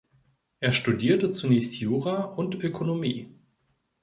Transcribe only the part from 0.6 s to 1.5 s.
Er studierte